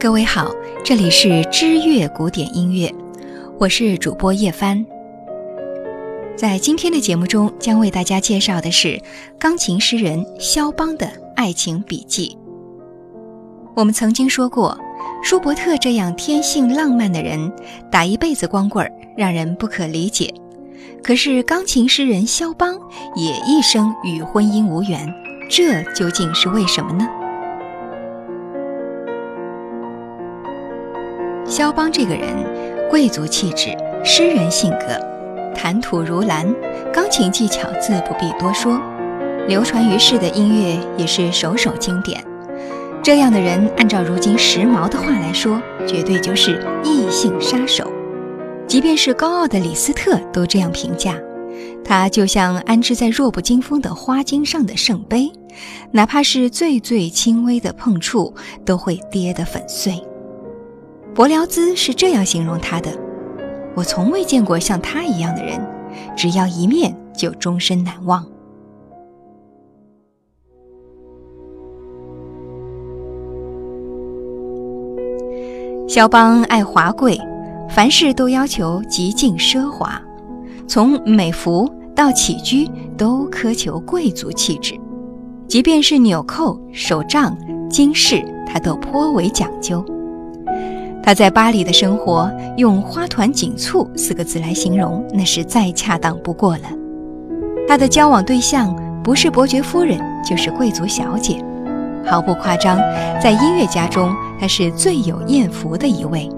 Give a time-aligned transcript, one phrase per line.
[0.00, 0.50] 各位好，
[0.82, 2.90] 这里是知乐古典音乐，
[3.58, 4.82] 我是主播叶帆。
[6.34, 8.98] 在今天的节目中，将为大家介绍的是
[9.38, 12.34] 钢琴诗人肖邦的爱情笔记。
[13.76, 14.74] 我们曾经说过，
[15.22, 17.52] 舒伯特这样天性浪漫的人，
[17.92, 20.32] 打一辈子光棍儿，让人不可理解。
[21.02, 22.74] 可是钢琴诗人肖邦
[23.14, 25.06] 也一生与婚姻无缘，
[25.50, 27.06] 这究竟是为什么呢？
[31.60, 34.98] 肖邦这个人，贵族气质，诗人性格，
[35.54, 36.50] 谈吐如兰，
[36.90, 38.80] 钢琴技巧自不必多说，
[39.46, 42.24] 流传于世的音乐也是首首经典。
[43.02, 47.92] 这样的人，按照如今时髦的话来说，绝对就是异性杀手。
[48.66, 51.14] 即便是高傲的李斯特都这样评价，
[51.84, 55.30] 他就像安置在弱不禁风的花茎上的圣杯，
[55.92, 60.02] 哪怕是最最轻微的碰触，都会跌得粉碎。
[61.14, 62.90] 柏辽兹是这样形容他的
[63.76, 65.60] ：“我从未见过像他一样的人，
[66.16, 68.24] 只要一面就终身难忘。”
[75.86, 77.20] 肖邦爱华贵，
[77.68, 80.00] 凡事都要求极尽奢华，
[80.68, 84.74] 从美服到起居都苛求贵族气质，
[85.48, 87.36] 即便是纽扣、手杖、
[87.68, 89.84] 金饰，他都颇为讲究。
[91.02, 96.64] 他在巴黎的生活，用“花团锦簇”四个字来形容，那是再恰当不过了。
[97.66, 101.42] 他的交往对象不是伯爵夫人，就是贵族小姐，
[102.04, 102.76] 毫不夸张，
[103.20, 106.28] 在音乐家中，他是最有艳福的一位。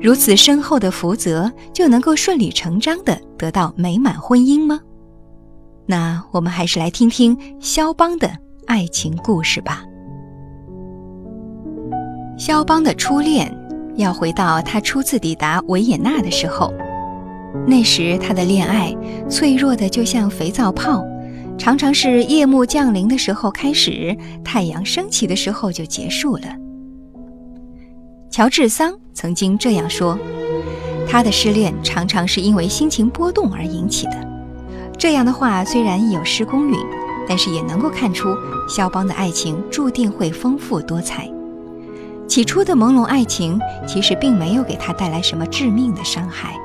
[0.00, 4.80] 如此深厚的福泽，就能够顺理成章地得到美满婚姻吗？
[5.86, 8.30] 那我们还是来听听肖邦的
[8.66, 9.82] 爱情故事吧。
[12.36, 13.52] 肖邦的初恋。
[13.96, 16.72] 要回到他初次抵达维也纳的时候，
[17.66, 18.94] 那时他的恋爱
[19.28, 21.04] 脆弱的就像肥皂泡，
[21.58, 26.44] 常常是夜幕降临的时候开始，太阳升起的时候就结束了。
[28.30, 30.18] 乔治桑曾经这样说
[31.06, 34.28] ：“他的失恋常常是因为心情波动而引起的。”
[34.98, 36.76] 这样的话虽然有失公允，
[37.28, 38.34] 但是也能够看出
[38.68, 41.30] 肖邦的爱情注定会丰富多彩。
[42.32, 46.58] 起初的朦胧爱情，其实并没有给他带来什么致命的伤害。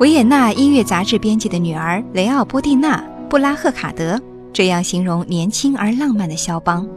[0.00, 2.96] 维也纳音乐杂志编辑的女儿雷奥波蒂娜·
[3.28, 4.18] 布拉赫卡德
[4.54, 6.88] 这样形容年轻而浪漫的肖邦：“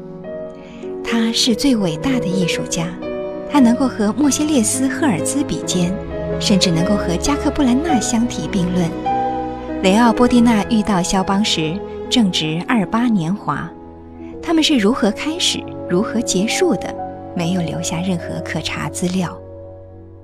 [1.03, 2.87] 他是最伟大的艺术家，
[3.51, 5.93] 他能够和莫西列斯、赫尔兹比肩，
[6.39, 8.89] 甚至能够和加克布兰纳相提并论。”
[9.83, 11.77] 雷奥波蒂娜遇到肖邦时
[12.09, 13.69] 正值二八年华，
[14.41, 17.06] 他们是如何开始、如何结束的？
[17.37, 19.39] 没有留下任何可查资料，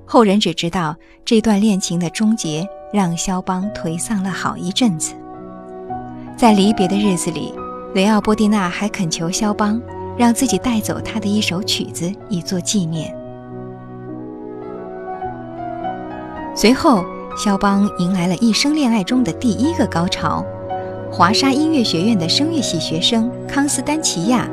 [0.03, 5.13] 后人只知道这段恋情的终结让肖邦颓丧了好一阵子。
[6.35, 7.53] 在离别的日子里，
[7.93, 9.79] 雷奥波蒂娜还恳求肖邦
[10.17, 13.15] 让自己带走他的一首曲子以作纪念。
[16.55, 17.05] 随后，
[17.37, 20.43] 肖邦迎来了一生恋爱中的第一个高潮——
[21.13, 24.49] 华沙音乐学院的声乐系学生康斯丹奇亚。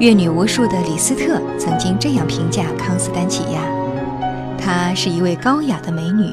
[0.00, 3.60] 阅女无数的李斯特曾经这样评价康斯丹奇亚
[4.56, 6.32] ：“她是一位高雅的美女。”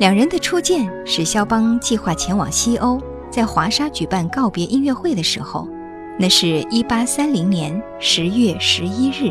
[0.00, 2.98] 两人的初见是肖邦计划前往西欧，
[3.30, 5.68] 在华沙举办告别音乐会的时候，
[6.18, 9.30] 那是一八三零年十月十一日。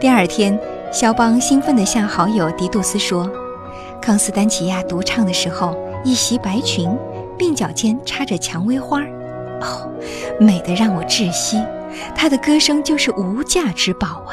[0.00, 0.56] 第二天，
[0.92, 3.28] 肖邦兴奋地向好友迪杜斯说
[4.00, 6.88] ：“康斯丹奇亚独唱的时候，一袭白裙，
[7.36, 9.02] 鬓角间插着蔷薇花。”
[9.60, 9.90] 哦，
[10.38, 11.60] 美得让我窒息，
[12.14, 14.32] 她的歌声就是无价之宝啊！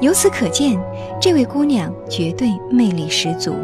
[0.00, 0.78] 由此可见，
[1.20, 3.54] 这位姑娘绝对魅力十足。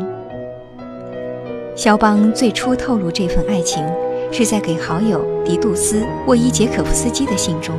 [1.77, 3.85] 肖邦最初透露这份爱情，
[4.33, 7.75] 是在给好友迪杜斯·沃伊杰可夫斯基的信中。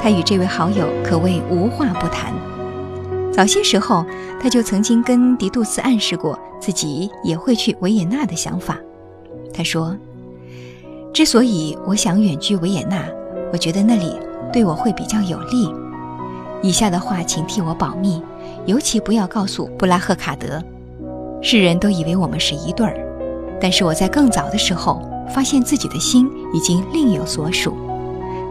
[0.00, 2.32] 他与这位好友可谓无话不谈。
[3.32, 4.06] 早些时候，
[4.40, 8.78] 他就曾经跟迪杜斯暗示过自己也会去维也纳的想法。
[9.52, 9.96] 他说。
[11.16, 13.02] 之所以我想远居维也纳，
[13.50, 14.12] 我觉得那里
[14.52, 15.66] 对我会比较有利。
[16.62, 18.22] 以下的话，请替我保密，
[18.66, 20.62] 尤其不要告诉布拉赫卡德。
[21.40, 22.94] 世人都以为我们是一对儿，
[23.58, 27.74] 但是我在更早的时候发现自己的心已经另有所属。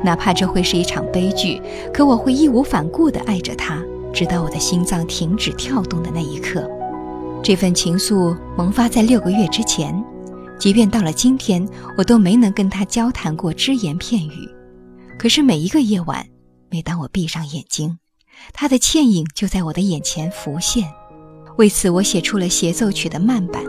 [0.03, 1.61] 哪怕这会是一场悲剧，
[1.93, 3.77] 可我会义无反顾地爱着他，
[4.11, 6.67] 直到我的心脏停止跳动的那一刻。
[7.43, 10.03] 这份情愫萌发在六个月之前。
[10.57, 11.67] 即便到了今天，
[11.97, 14.49] 我都没能跟他交谈过只言片语。
[15.19, 16.25] 可是每一个夜晚，
[16.69, 17.99] 每当我闭上眼睛，
[18.53, 20.89] 他的倩影就在我的眼前浮现。
[21.57, 23.61] 为此，我写出了协奏曲的慢板。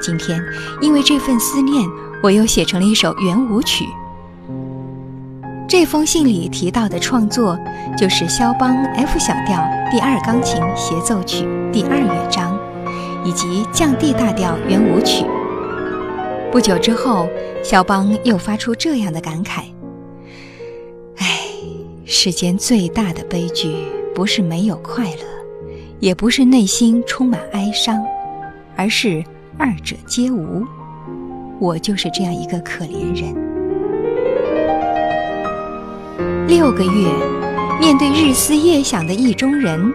[0.00, 0.42] 今天，
[0.80, 1.86] 因为这份思念，
[2.22, 3.84] 我又写成了一首圆舞曲。
[5.68, 7.58] 这封信里提到的创作，
[7.98, 12.58] 就是肖邦 F 小调第二钢琴协奏曲第二乐章，
[13.24, 15.26] 以及降 D 大调圆舞曲。
[16.58, 17.28] 不久之后，
[17.62, 19.62] 肖邦又发出这样的感慨
[21.18, 21.38] ：“唉，
[22.04, 23.76] 世间最大的悲剧，
[24.12, 25.22] 不是没有快乐，
[26.00, 28.04] 也不是内心充满哀伤，
[28.74, 29.22] 而是
[29.56, 30.64] 二者皆无。
[31.60, 33.32] 我就是这样一个可怜人。
[36.48, 37.08] 六个月，
[37.78, 39.94] 面对日思夜想的意中人，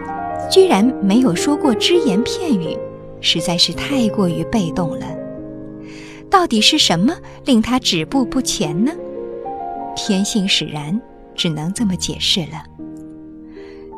[0.50, 2.74] 居然没有说过只言片语，
[3.20, 5.06] 实在是太过于被动了。”
[6.30, 8.92] 到底是什么令他止步不前呢？
[9.96, 11.00] 天性使然，
[11.34, 12.64] 只能这么解释了。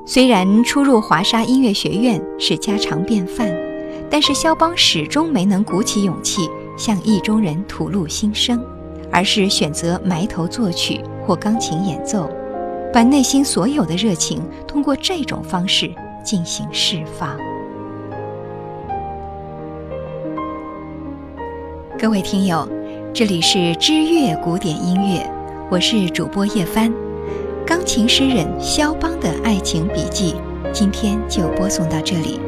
[0.07, 3.51] 虽然初入华沙音乐学院是家常便饭，
[4.11, 8.63] 但是肖邦始终没能鼓起勇气向意中人吐露心声，
[9.11, 12.31] 而是选择埋头作曲或钢琴演奏，
[12.93, 15.91] 把内心所有的热情通过这种方式
[16.23, 17.37] 进行释放。
[21.99, 22.69] 各位听友，
[23.15, 25.27] 这里是知乐古典音乐，
[25.71, 26.93] 我是主播叶帆。
[27.67, 30.35] 钢琴诗人肖邦的爱情笔记，
[30.75, 32.39] 今天就播送到这里，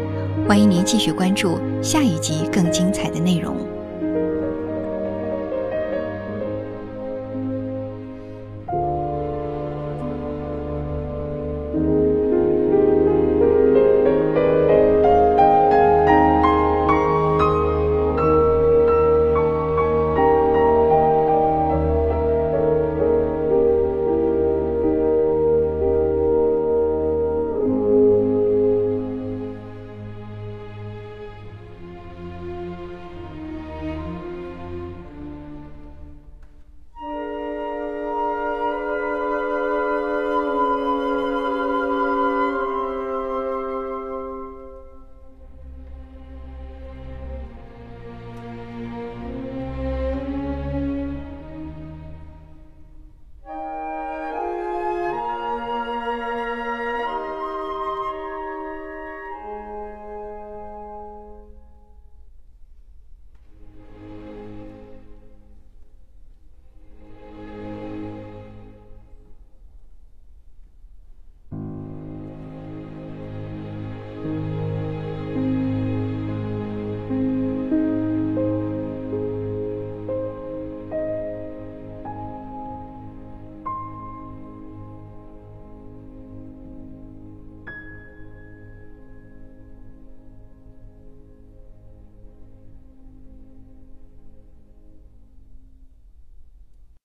[0.47, 3.57] 欢迎您继续关注下一集更精彩的内容。